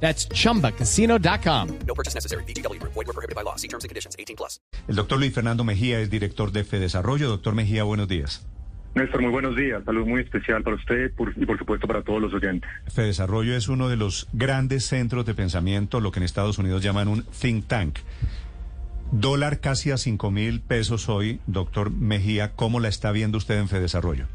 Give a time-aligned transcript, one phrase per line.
[0.00, 1.68] That's chumbacasino.com.
[1.86, 2.44] No purchase necessary.
[2.44, 2.78] BGW.
[2.82, 3.56] Void were prohibited by law.
[3.56, 4.14] See terms and conditions.
[4.18, 4.60] 18 plus.
[4.88, 7.28] El doctor Luis Fernando Mejía es director de Fedesarrollo.
[7.28, 8.46] Doctor Mejía, buenos días.
[8.94, 9.84] Néstor, muy buenos días.
[9.84, 12.70] Salud muy especial para usted por- y por supuesto para todos los oyentes.
[12.88, 17.08] Fedesarrollo es uno de los grandes centros de pensamiento, lo que en Estados Unidos llaman
[17.08, 17.98] un think tank.
[19.12, 22.52] Dólar casi a 5 mil pesos hoy, doctor Mejía.
[22.56, 24.26] ¿Cómo la está viendo usted en Fedesarrollo?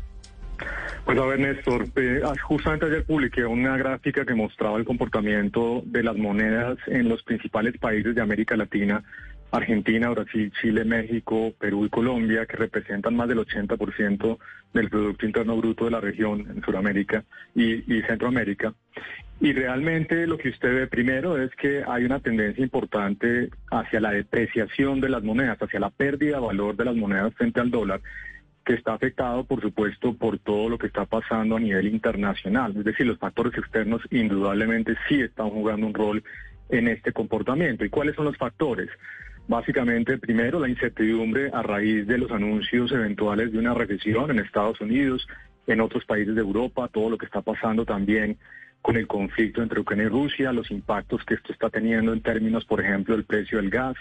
[1.06, 5.82] Pues a ver, Néstor, eh, ah, justamente ayer publiqué una gráfica que mostraba el comportamiento
[5.86, 9.04] de las monedas en los principales países de América Latina,
[9.52, 14.38] Argentina, Brasil, Chile, México, Perú y Colombia, que representan más del 80%
[14.74, 17.26] del Producto Interno Bruto de la región en Sudamérica
[17.56, 18.74] y, y Centroamérica.
[19.42, 24.12] Y realmente lo que usted ve primero es que hay una tendencia importante hacia la
[24.12, 28.02] depreciación de las monedas, hacia la pérdida de valor de las monedas frente al dólar
[28.66, 32.76] que está afectado, por supuesto, por todo lo que está pasando a nivel internacional.
[32.78, 36.24] Es decir, los factores externos indudablemente sí están jugando un rol
[36.70, 37.84] en este comportamiento.
[37.84, 38.90] ¿Y cuáles son los factores?
[39.48, 44.80] Básicamente, primero, la incertidumbre a raíz de los anuncios eventuales de una recesión en Estados
[44.80, 45.28] Unidos,
[45.68, 48.38] en otros países de Europa, todo lo que está pasando también
[48.82, 52.66] con el conflicto entre Ucrania y Rusia, los impactos que esto está teniendo en términos,
[52.66, 53.96] por ejemplo, del precio del gas,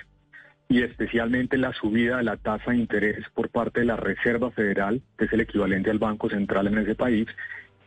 [0.70, 5.02] y especialmente la subida de la tasa de interés por parte de la Reserva Federal,
[5.18, 7.26] que es el equivalente al Banco Central en ese país,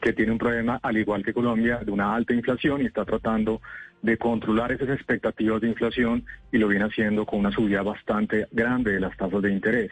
[0.02, 3.62] que tiene un problema, al igual que Colombia, de una alta inflación y está tratando
[4.02, 8.92] de controlar esas expectativas de inflación y lo viene haciendo con una subida bastante grande
[8.92, 9.90] de las tasas de interés.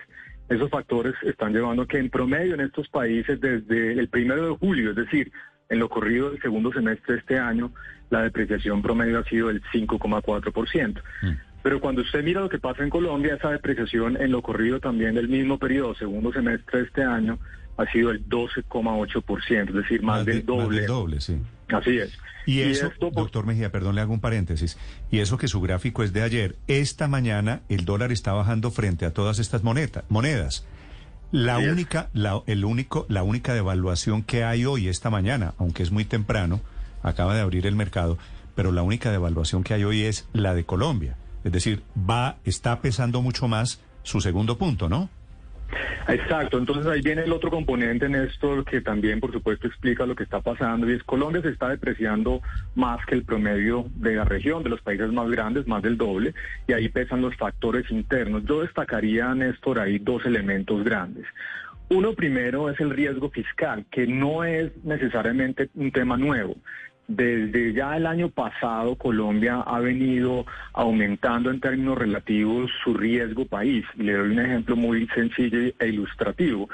[0.50, 4.58] Esos factores están llevando a que en promedio en estos países desde el primero de
[4.58, 5.32] julio, es decir,
[5.70, 7.72] en lo corrido del segundo semestre de este año,
[8.10, 11.02] la depreciación promedio ha sido del 5,4%.
[11.64, 15.14] Pero cuando usted mira lo que pasa en Colombia, esa depreciación en lo corrido también
[15.16, 17.38] del mismo periodo, segundo semestre de este año,
[17.78, 20.78] ha sido el 12,8%, es decir, más, de- del doble.
[20.80, 21.38] del doble, sí.
[21.70, 22.18] Así es.
[22.46, 24.78] Y eso, esto, doctor Mejía, perdón, le hago un paréntesis.
[25.12, 26.56] Y eso que su gráfico es de ayer.
[26.68, 30.66] Esta mañana el dólar está bajando frente a todas estas moneta- monedas.
[31.32, 35.92] La única, la, el único, la única devaluación que hay hoy, esta mañana, aunque es
[35.92, 36.60] muy temprano,
[37.04, 38.18] acaba de abrir el mercado,
[38.56, 41.16] pero la única devaluación que hay hoy es la de Colombia.
[41.44, 45.10] Es decir, va, está pesando mucho más su segundo punto, ¿no?
[46.08, 50.24] Exacto, entonces ahí viene el otro componente, Néstor, que también por supuesto explica lo que
[50.24, 52.42] está pasando y es Colombia se está depreciando
[52.76, 56.34] más que el promedio de la región, de los países más grandes, más del doble,
[56.68, 58.44] y ahí pesan los factores internos.
[58.46, 61.26] Yo destacaría, Néstor, ahí dos elementos grandes.
[61.90, 66.56] Uno primero es el riesgo fiscal, que no es necesariamente un tema nuevo.
[67.14, 73.84] Desde ya el año pasado Colombia ha venido aumentando en términos relativos su riesgo país.
[73.98, 76.70] Le doy un ejemplo muy sencillo e ilustrativo.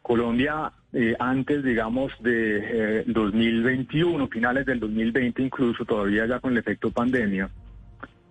[0.00, 6.58] Colombia eh, antes, digamos, de eh, 2021, finales del 2020 incluso, todavía ya con el
[6.58, 7.50] efecto pandemia,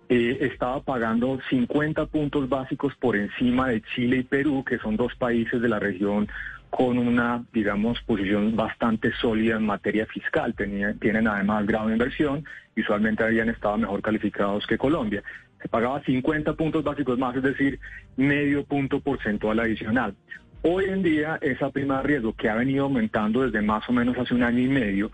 [0.08, 5.14] eh, estaba pagando 50 puntos básicos por encima de Chile y Perú, que son dos
[5.14, 6.26] países de la región
[6.70, 10.54] con una, digamos, posición bastante sólida en materia fiscal.
[10.54, 12.44] Tienen además grado de inversión
[12.76, 15.22] y usualmente habían estado mejor calificados que Colombia.
[15.60, 17.78] Se pagaba 50 puntos básicos más, es decir,
[18.16, 20.14] medio punto porcentual adicional.
[20.62, 24.16] Hoy en día esa prima de riesgo que ha venido aumentando desde más o menos
[24.16, 25.10] hace un año y medio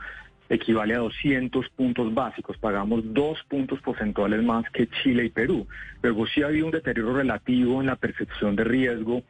[0.49, 2.59] equivale a 200 puntos básicos.
[2.59, 5.67] Pagamos dos puntos porcentuales más que Chile y Perú.
[6.03, 9.23] Luego sí ha habido un deterioro relativo en la percepción de riesgo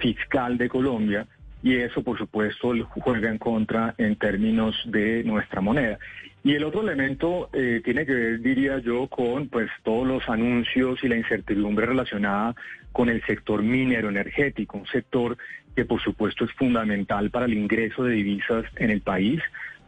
[0.00, 1.26] fiscal de Colombia
[1.64, 5.98] y eso, por supuesto, juega en contra en términos de nuestra moneda.
[6.44, 11.02] Y el otro elemento eh, tiene que ver, diría yo, con pues todos los anuncios
[11.02, 12.54] y la incertidumbre relacionada
[12.92, 15.38] con el sector minero energético, un sector
[15.74, 19.40] que por supuesto es fundamental para el ingreso de divisas en el país.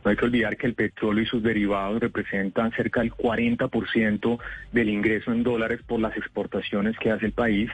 [0.03, 4.39] No hay que olvidar que el petróleo y sus derivados representan cerca del 40%
[4.73, 7.71] del ingreso en dólares por las exportaciones que hace el país.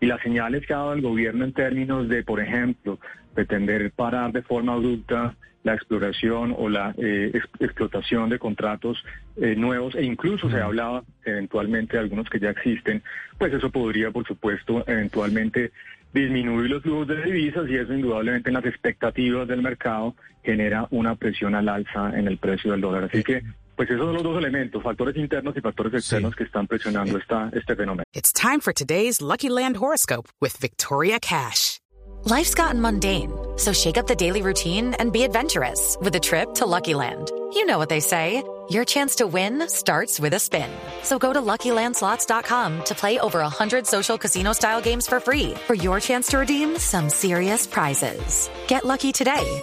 [0.00, 2.98] Y las señales que ha dado el gobierno en términos de, por ejemplo,
[3.34, 9.02] pretender parar de forma abrupta la exploración o la eh, ex- explotación de contratos
[9.36, 13.02] eh, nuevos e incluso se hablaba eventualmente de algunos que ya existen,
[13.36, 15.72] pues eso podría, por supuesto, eventualmente
[16.12, 20.14] disminuir los flujos de divisas y eso indudablemente en las expectativas del mercado
[20.44, 23.04] genera una presión al alza en el precio del dólar.
[23.04, 23.42] Así que
[23.76, 26.38] pues esos son los dos elementos, factores internos y factores externos Sí.
[26.38, 28.04] que están presionando esta, este fenómeno.
[28.14, 31.78] It's time for today's Lucky Land horoscope with Victoria Cash.
[32.24, 36.54] Life's gotten mundane, so shake up the daily routine and be adventurous with a trip
[36.54, 37.30] to Lucky Land.
[37.54, 38.42] You know what they say.
[38.68, 40.68] Your chance to win starts with a spin.
[41.04, 46.00] So go to LuckyLandSlots.com to play over 100 social casino-style games for free for your
[46.00, 48.50] chance to redeem some serious prizes.
[48.66, 49.62] Get lucky today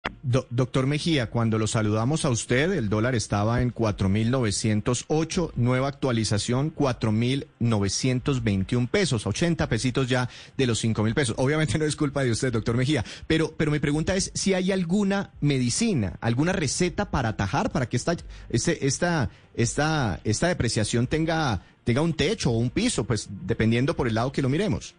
[0.23, 6.75] Do- doctor Mejía, cuando lo saludamos a usted, el dólar estaba en 4.908, nueva actualización
[6.75, 11.35] 4.921 pesos, 80 pesitos ya de los 5.000 pesos.
[11.39, 14.71] Obviamente no es culpa de usted, doctor Mejía, pero, pero mi pregunta es si hay
[14.71, 18.15] alguna medicina, alguna receta para atajar, para que esta,
[18.49, 24.07] este, esta, esta, esta depreciación tenga, tenga un techo o un piso, pues dependiendo por
[24.07, 24.93] el lado que lo miremos.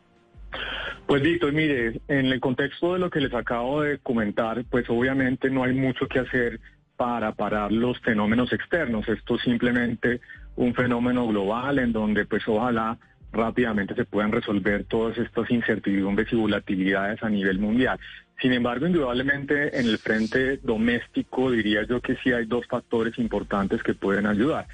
[1.07, 5.51] Pues Víctor, mire, en el contexto de lo que les acabo de comentar, pues obviamente
[5.51, 6.61] no hay mucho que hacer
[6.97, 9.09] para parar los fenómenos externos.
[9.09, 10.21] Esto es simplemente
[10.57, 12.99] un fenómeno global en donde pues ojalá
[13.33, 17.99] rápidamente se puedan resolver todas estas incertidumbres y volatilidades a nivel mundial.
[18.41, 23.83] Sin embargo, indudablemente en el frente doméstico diría yo que sí hay dos factores importantes
[23.83, 24.67] que pueden ayudar.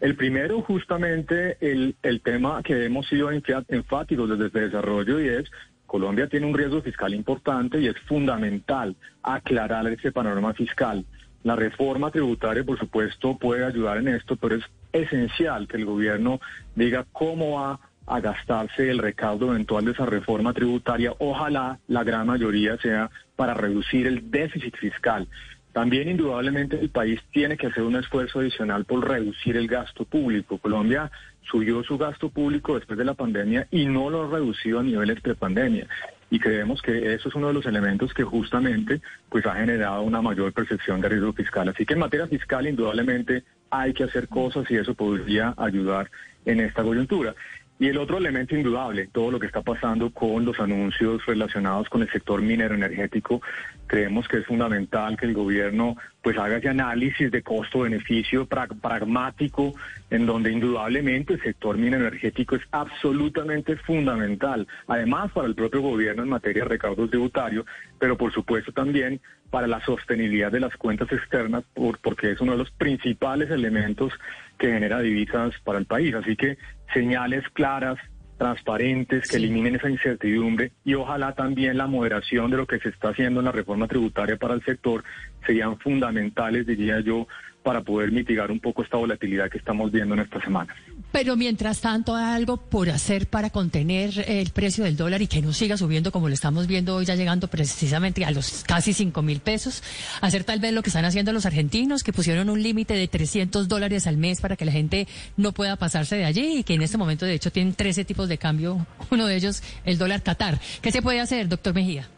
[0.00, 5.50] El primero, justamente, el, el tema que hemos sido enfáticos desde el desarrollo y es
[5.94, 11.04] Colombia tiene un riesgo fiscal importante y es fundamental aclarar ese panorama fiscal.
[11.44, 16.40] La reforma tributaria, por supuesto, puede ayudar en esto, pero es esencial que el gobierno
[16.74, 21.12] diga cómo va a gastarse el recaudo eventual de esa reforma tributaria.
[21.20, 25.28] Ojalá la gran mayoría sea para reducir el déficit fiscal.
[25.74, 30.56] También indudablemente el país tiene que hacer un esfuerzo adicional por reducir el gasto público.
[30.58, 31.10] Colombia
[31.42, 35.20] subió su gasto público después de la pandemia y no lo ha reducido a niveles
[35.20, 35.88] prepandemia.
[36.30, 40.22] Y creemos que eso es uno de los elementos que justamente pues ha generado una
[40.22, 41.68] mayor percepción de riesgo fiscal.
[41.68, 46.08] Así que en materia fiscal indudablemente hay que hacer cosas y eso podría ayudar
[46.46, 47.34] en esta coyuntura.
[47.84, 52.00] Y el otro elemento indudable, todo lo que está pasando con los anuncios relacionados con
[52.00, 53.42] el sector minero energético,
[53.86, 59.74] creemos que es fundamental que el gobierno pues haga ese análisis de costo-beneficio pra- pragmático,
[60.08, 66.22] en donde indudablemente el sector minero energético es absolutamente fundamental, además para el propio gobierno
[66.22, 67.66] en materia de recaudos tributarios,
[67.98, 69.20] pero por supuesto también
[69.54, 74.12] para la sostenibilidad de las cuentas externas, por- porque es uno de los principales elementos
[74.58, 76.12] que genera divisas para el país.
[76.12, 76.58] Así que
[76.92, 77.96] señales claras,
[78.36, 83.10] transparentes, que eliminen esa incertidumbre y ojalá también la moderación de lo que se está
[83.10, 85.04] haciendo en la reforma tributaria para el sector
[85.46, 87.28] serían fundamentales, diría yo,
[87.62, 90.76] para poder mitigar un poco esta volatilidad que estamos viendo en estas semanas.
[91.14, 95.40] Pero mientras tanto, ¿hay algo por hacer para contener el precio del dólar y que
[95.40, 99.22] no siga subiendo como lo estamos viendo hoy, ya llegando precisamente a los casi 5
[99.22, 99.84] mil pesos.
[100.22, 103.68] Hacer tal vez lo que están haciendo los argentinos, que pusieron un límite de 300
[103.68, 105.06] dólares al mes para que la gente
[105.36, 108.28] no pueda pasarse de allí y que en este momento, de hecho, tienen 13 tipos
[108.28, 110.58] de cambio, uno de ellos el dólar Qatar.
[110.82, 112.08] ¿Qué se puede hacer, doctor Mejía?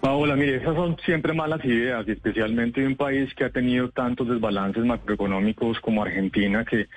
[0.00, 4.26] Paola, mire, esas son siempre malas ideas, especialmente de un país que ha tenido tantos
[4.26, 6.88] desbalances macroeconómicos como Argentina, que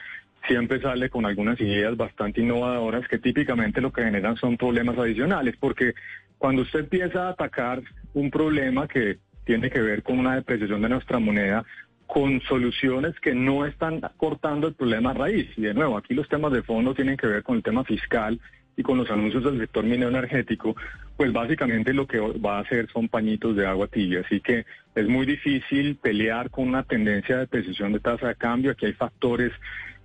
[0.47, 5.55] siempre sale con algunas ideas bastante innovadoras que típicamente lo que generan son problemas adicionales,
[5.59, 5.93] porque
[6.37, 7.81] cuando usted empieza a atacar
[8.13, 11.65] un problema que tiene que ver con una depreciación de nuestra moneda,
[12.07, 15.49] con soluciones que no están cortando el problema raíz.
[15.57, 18.39] Y de nuevo, aquí los temas de fondo tienen que ver con el tema fiscal
[18.75, 20.75] y con los anuncios del sector minero energético,
[21.15, 24.21] pues básicamente lo que va a hacer son pañitos de agua tibia.
[24.25, 28.71] Así que es muy difícil pelear con una tendencia de precisión de tasa de cambio.
[28.71, 29.51] Aquí hay factores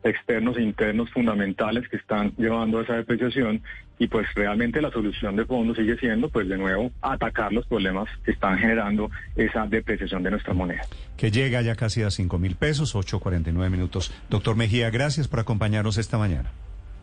[0.02, 3.62] externos e internos fundamentales que están llevando a esa depreciación
[3.98, 8.08] y pues realmente la solución de fondo sigue siendo pues de nuevo atacar los problemas
[8.24, 10.82] que están generando esa depreciación de nuestra moneda.
[11.16, 14.12] Que llega ya casi a 5 mil pesos, 8.49 minutos.
[14.30, 16.50] Doctor Mejía, gracias por acompañarnos esta mañana.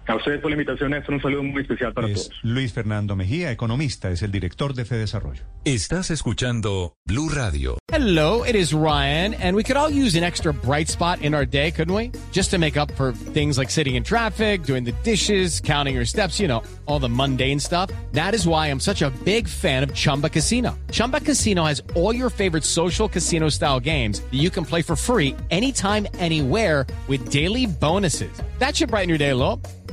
[0.07, 2.39] A ustedes por la invitación, Néstor, un saludo muy especial para Es todos.
[2.43, 5.41] Luis Fernando Mejía, economista, es el director de Fedesarrollo.
[5.63, 7.79] Estás escuchando Blue Radio.
[7.91, 11.45] Hello, it is Ryan, and we could all use an extra bright spot in our
[11.45, 12.11] day, couldn't we?
[12.31, 16.05] Just to make up for things like sitting in traffic, doing the dishes, counting your
[16.05, 17.89] steps, you know, all the mundane stuff.
[18.11, 20.77] That is why I'm such a big fan of Chumba Casino.
[20.91, 24.95] Chumba Casino has all your favorite social casino style games that you can play for
[24.95, 28.31] free anytime, anywhere with daily bonuses.
[28.59, 29.59] That should brighten your day a little.